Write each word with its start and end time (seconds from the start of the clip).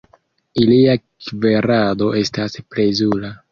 Ilia 0.61 0.95
kverado 1.27 2.09
estas 2.25 2.61
plezura. 2.73 3.35